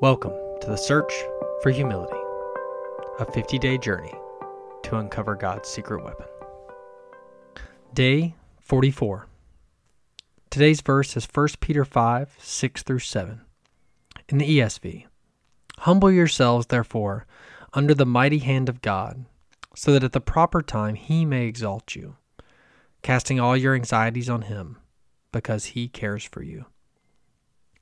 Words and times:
Welcome 0.00 0.32
to 0.62 0.66
the 0.66 0.76
Search 0.78 1.12
for 1.62 1.68
Humility, 1.68 2.16
a 3.18 3.30
50 3.30 3.58
day 3.58 3.76
journey 3.76 4.14
to 4.84 4.96
uncover 4.96 5.34
God's 5.34 5.68
secret 5.68 6.02
weapon. 6.02 6.24
Day 7.92 8.34
44. 8.62 9.26
Today's 10.48 10.80
verse 10.80 11.18
is 11.18 11.28
1 11.30 11.48
Peter 11.60 11.84
5 11.84 12.34
6 12.38 12.82
through 12.82 13.00
7. 13.00 13.42
In 14.30 14.38
the 14.38 14.58
ESV, 14.58 15.04
Humble 15.80 16.10
yourselves, 16.10 16.68
therefore, 16.68 17.26
under 17.74 17.92
the 17.92 18.06
mighty 18.06 18.38
hand 18.38 18.70
of 18.70 18.80
God, 18.80 19.26
so 19.76 19.92
that 19.92 20.02
at 20.02 20.12
the 20.12 20.20
proper 20.22 20.62
time 20.62 20.94
he 20.94 21.26
may 21.26 21.44
exalt 21.44 21.94
you, 21.94 22.16
casting 23.02 23.38
all 23.38 23.54
your 23.54 23.74
anxieties 23.74 24.30
on 24.30 24.42
him, 24.42 24.78
because 25.30 25.66
he 25.66 25.88
cares 25.88 26.24
for 26.24 26.42
you. 26.42 26.64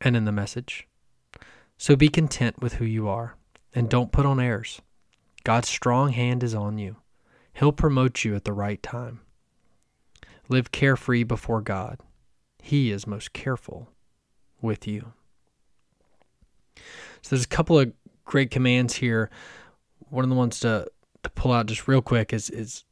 And 0.01 0.17
in 0.17 0.25
the 0.25 0.33
message, 0.33 0.89
so 1.79 1.97
be 1.97 2.09
content 2.09 2.61
with 2.61 2.75
who 2.75 2.85
you 2.85 3.09
are, 3.09 3.37
and 3.75 3.89
don't 3.89 4.13
put 4.13 4.27
on 4.27 4.41
airs. 4.41 4.83
God's 5.45 5.69
strong 5.69 6.11
hand 6.11 6.43
is 6.43 6.55
on 6.55 6.77
you. 6.77 6.97
He'll 7.55 7.73
promote 7.73 8.25
you 8.25 8.35
at 8.35 8.45
the 8.45 8.53
right 8.53 8.83
time. 8.83 9.21
Live 10.49 10.73
carefree 10.73 11.23
before 11.23 11.63
God. 11.63 12.01
He 12.63 12.91
is 12.91 13.07
most 13.07 13.33
careful 13.33 13.89
with 14.61 14.87
you. 14.87 15.13
So 17.23 17.31
there's 17.31 17.45
a 17.45 17.49
couple 17.49 17.79
of 17.79 17.93
great 18.25 18.51
commands 18.51 18.95
here. 18.95 19.31
One 20.11 20.25
of 20.25 20.31
the 20.31 20.37
ones 20.37 20.61
to, 20.61 20.87
to 21.23 21.31
pull 21.31 21.53
out 21.53 21.67
just 21.67 21.89
real 21.89 22.03
quick 22.03 22.33
is 22.33 22.51
is 22.51 22.85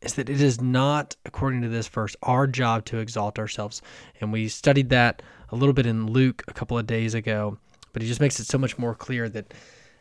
is 0.00 0.14
that 0.14 0.28
it 0.28 0.40
is 0.40 0.60
not, 0.60 1.16
according 1.24 1.62
to 1.62 1.68
this 1.68 1.88
verse, 1.88 2.14
our 2.22 2.46
job 2.46 2.84
to 2.84 2.98
exalt 2.98 3.38
ourselves. 3.38 3.80
And 4.20 4.32
we 4.32 4.48
studied 4.48 4.90
that 4.90 5.22
a 5.48 5.56
little 5.56 5.72
bit 5.72 5.86
in 5.86 6.06
Luke 6.06 6.44
a 6.46 6.52
couple 6.52 6.78
of 6.78 6.86
days 6.86 7.14
ago, 7.14 7.58
but 7.94 8.02
he 8.02 8.08
just 8.08 8.20
makes 8.20 8.38
it 8.38 8.46
so 8.46 8.58
much 8.58 8.76
more 8.76 8.94
clear 8.94 9.30
that 9.30 9.54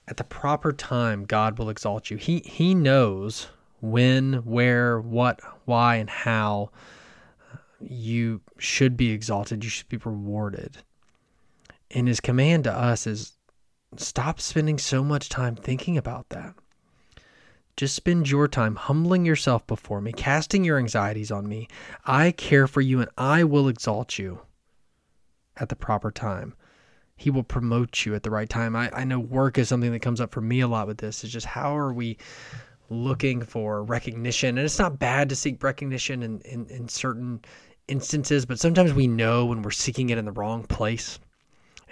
at 0.09 0.17
the 0.17 0.25
proper 0.25 0.73
time 0.73 1.23
God 1.23 1.57
will 1.57 1.69
exalt 1.69 2.09
you. 2.09 2.17
He 2.17 2.39
he 2.39 2.75
knows 2.75 3.47
when, 3.79 4.35
where, 4.45 4.99
what, 4.99 5.41
why, 5.65 5.95
and 5.95 6.09
how 6.09 6.71
you 7.81 8.41
should 8.57 8.95
be 8.95 9.11
exalted, 9.11 9.63
you 9.63 9.69
should 9.69 9.89
be 9.89 9.97
rewarded. 9.97 10.77
And 11.91 12.07
his 12.07 12.19
command 12.19 12.63
to 12.63 12.71
us 12.71 13.05
is 13.05 13.33
stop 13.97 14.39
spending 14.39 14.77
so 14.77 15.03
much 15.03 15.29
time 15.29 15.55
thinking 15.55 15.97
about 15.97 16.29
that. 16.29 16.55
Just 17.75 17.95
spend 17.95 18.29
your 18.29 18.47
time 18.47 18.75
humbling 18.75 19.25
yourself 19.25 19.65
before 19.67 19.99
me, 19.99 20.13
casting 20.13 20.63
your 20.63 20.77
anxieties 20.77 21.31
on 21.31 21.47
me. 21.47 21.67
I 22.05 22.31
care 22.31 22.67
for 22.67 22.81
you 22.81 23.01
and 23.01 23.09
I 23.17 23.43
will 23.43 23.67
exalt 23.67 24.17
you 24.17 24.41
at 25.57 25.69
the 25.69 25.75
proper 25.75 26.11
time. 26.11 26.53
He 27.23 27.29
will 27.29 27.43
promote 27.43 28.05
you 28.05 28.15
at 28.15 28.23
the 28.23 28.29
right 28.29 28.49
time. 28.49 28.75
I, 28.75 28.91
I 28.91 29.05
know 29.05 29.17
work 29.17 29.57
is 29.57 29.69
something 29.69 29.93
that 29.93 30.01
comes 30.01 30.19
up 30.19 30.33
for 30.33 30.41
me 30.41 30.59
a 30.59 30.67
lot 30.67 30.87
with 30.87 30.97
this. 30.97 31.23
Is 31.23 31.31
just 31.31 31.45
how 31.45 31.73
are 31.77 31.93
we 31.93 32.17
looking 32.89 33.43
for 33.43 33.81
recognition? 33.81 34.57
And 34.57 34.65
it's 34.65 34.77
not 34.77 34.99
bad 34.99 35.29
to 35.29 35.35
seek 35.37 35.63
recognition 35.63 36.21
in, 36.21 36.41
in, 36.41 36.65
in 36.65 36.89
certain 36.89 37.39
instances, 37.87 38.45
but 38.45 38.59
sometimes 38.59 38.91
we 38.91 39.07
know 39.07 39.45
when 39.45 39.61
we're 39.61 39.71
seeking 39.71 40.09
it 40.09 40.17
in 40.17 40.25
the 40.25 40.33
wrong 40.33 40.63
place. 40.63 41.17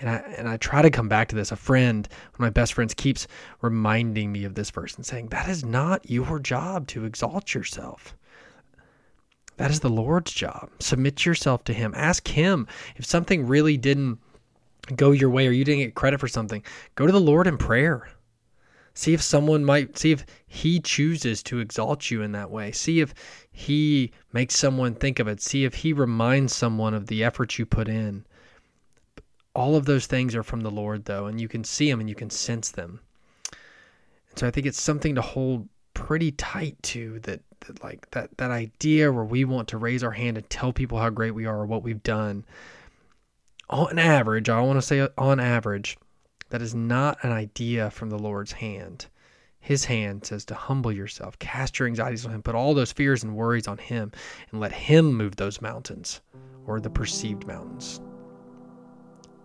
And 0.02 0.10
I 0.10 0.16
and 0.38 0.50
I 0.50 0.58
try 0.58 0.82
to 0.82 0.90
come 0.90 1.08
back 1.08 1.30
to 1.30 1.36
this. 1.38 1.54
A 1.54 1.56
friend, 1.56 2.10
one 2.10 2.34
of 2.34 2.40
my 2.42 2.50
best 2.50 2.74
friends, 2.74 2.94
keeps 2.94 3.26
reminding 3.62 4.34
me 4.34 4.44
of 4.44 4.56
this 4.56 4.70
verse 4.70 4.96
and 4.96 5.06
saying, 5.06 5.28
That 5.28 5.48
is 5.48 5.64
not 5.64 6.10
your 6.10 6.40
job 6.40 6.88
to 6.88 7.06
exalt 7.06 7.54
yourself. 7.54 8.18
That 9.56 9.72
is 9.72 9.80
the 9.80 9.90
Lord's 9.90 10.34
job. 10.34 10.72
Submit 10.80 11.26
yourself 11.26 11.64
to 11.64 11.74
Him. 11.74 11.94
Ask 11.96 12.28
Him 12.28 12.68
if 12.98 13.06
something 13.06 13.48
really 13.48 13.78
didn't 13.78 14.20
go 14.92 15.12
your 15.12 15.30
way 15.30 15.48
or 15.48 15.52
you 15.52 15.66
didn't 15.66 15.82
get 15.82 15.96
credit 15.96 16.20
for 16.20 16.28
something. 16.28 16.64
Go 16.96 17.06
to 17.06 17.12
the 17.12 17.20
Lord 17.20 17.48
in 17.48 17.58
prayer. 17.58 18.10
See 18.94 19.14
if 19.14 19.22
someone 19.22 19.64
might, 19.64 19.98
see 19.98 20.12
if 20.12 20.26
He 20.48 20.80
chooses 20.80 21.42
to 21.44 21.60
exalt 21.60 22.12
you 22.12 22.22
in 22.22 22.34
that 22.34 22.52
way. 22.52 22.72
See 22.72 23.00
if 23.00 23.14
He 23.52 24.12
makes 24.34 24.56
someone 24.56 24.96
think 24.96 25.20
of 25.20 25.28
it. 25.28 25.42
See 25.42 25.64
if 25.64 25.76
He 25.76 25.94
reminds 25.94 26.56
someone 26.56 26.94
of 26.94 27.08
the 27.08 27.24
effort 27.24 27.58
you 27.58 27.66
put 27.66 27.88
in 27.88 28.26
all 29.54 29.76
of 29.76 29.86
those 29.86 30.06
things 30.06 30.36
are 30.36 30.44
from 30.44 30.62
the 30.62 30.72
Lord, 30.72 31.06
though, 31.06 31.26
and 31.26 31.40
you 31.40 31.48
can 31.48 31.64
see 31.64 31.90
them 31.90 32.00
and 32.00 32.10
you 32.10 32.16
can 32.16 32.30
sense 32.30 32.72
them. 32.72 33.00
And 34.30 34.40
so 34.40 34.48
I 34.48 34.52
think 34.52 34.66
it's 34.66 34.82
something 34.82 35.16
to 35.16 35.22
hold 35.22 35.68
pretty 35.94 36.32
tight 36.32 36.82
to 36.82 37.20
that, 37.20 37.42
that 37.62 37.84
like 37.84 38.10
that 38.12 38.36
that 38.38 38.50
idea 38.50 39.12
where 39.12 39.26
we 39.26 39.44
want 39.44 39.68
to 39.70 39.78
raise 39.78 40.04
our 40.04 40.12
hand 40.12 40.38
and 40.38 40.50
tell 40.50 40.72
people 40.72 40.98
how 40.98 41.10
great 41.10 41.32
we 41.32 41.46
are 41.46 41.60
or 41.60 41.66
what 41.66 41.84
we've 41.84 42.04
done. 42.04 42.46
On 43.72 43.98
average, 43.98 44.50
I 44.50 44.60
want 44.60 44.76
to 44.78 44.82
say 44.82 45.08
on 45.18 45.40
average, 45.40 45.98
that 46.50 46.62
is 46.62 46.76
not 46.76 47.24
an 47.24 47.32
idea 47.32 47.90
from 47.90 48.10
the 48.10 48.20
Lord's 48.20 48.52
hand. 48.52 49.06
His 49.62 49.86
hand 49.86 50.26
says 50.26 50.44
to 50.46 50.56
humble 50.56 50.92
yourself, 50.92 51.40
cast 51.40 51.80
your 51.80 51.88
anxieties 51.88 52.26
on 52.26 52.34
Him, 52.34 52.44
put 52.44 52.54
all 52.54 52.74
those 52.74 52.92
fears 52.92 53.24
and 53.24 53.34
worries 53.34 53.70
on 53.70 53.78
Him, 53.78 54.12
and 54.52 54.60
let 54.60 54.74
Him 54.74 55.14
move 55.14 55.38
those 55.38 55.62
mountains 55.62 56.20
or 56.66 56.82
the 56.82 56.90
perceived 56.90 57.48
mountains. 57.48 58.02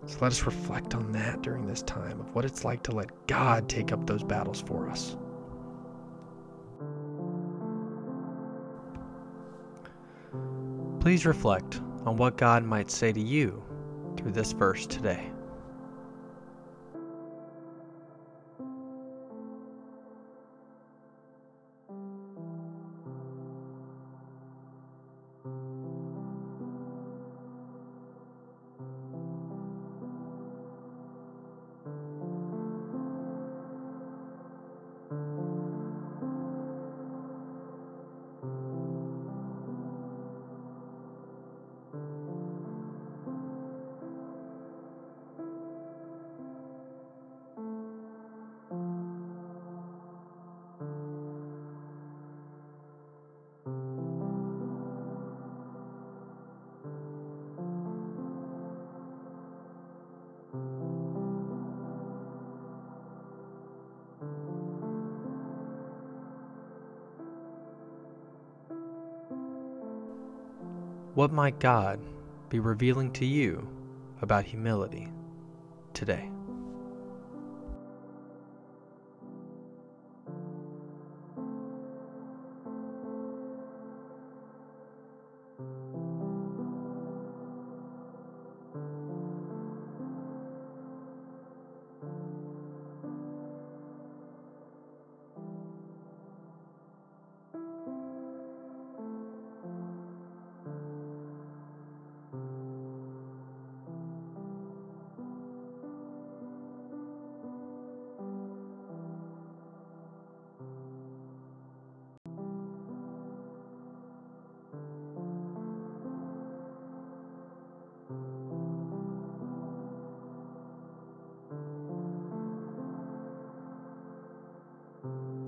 So 0.06 0.18
let 0.20 0.32
us 0.32 0.42
reflect 0.42 0.96
on 0.96 1.12
that 1.12 1.42
during 1.42 1.64
this 1.64 1.82
time 1.82 2.18
of 2.18 2.34
what 2.34 2.44
it's 2.44 2.64
like 2.64 2.82
to 2.84 2.92
let 2.92 3.28
God 3.28 3.68
take 3.68 3.92
up 3.92 4.06
those 4.06 4.24
battles 4.24 4.60
for 4.60 4.90
us. 4.90 5.16
Please 10.98 11.24
reflect 11.24 11.80
on 12.04 12.16
what 12.16 12.36
God 12.36 12.64
might 12.64 12.90
say 12.90 13.12
to 13.12 13.20
you 13.20 13.62
through 14.26 14.32
this 14.32 14.50
verse 14.50 14.86
today. 14.86 15.35
What 71.16 71.32
might 71.32 71.58
God 71.60 71.98
be 72.50 72.60
revealing 72.60 73.10
to 73.12 73.24
you 73.24 73.66
about 74.20 74.44
humility 74.44 75.08
today? 75.94 76.28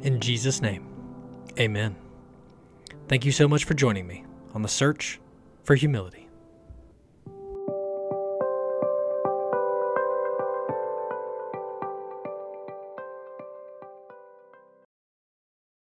In 0.03 0.21
Jesus' 0.21 0.63
name, 0.63 0.87
amen. 1.59 1.97
Thank 3.09 3.25
you 3.25 3.33
so 3.33 3.49
much 3.49 3.65
for 3.65 3.75
joining 3.75 4.07
me 4.07 4.25
on 4.55 4.63
the 4.63 4.69
search 4.69 5.19
for 5.65 5.75
humility. 5.75 6.28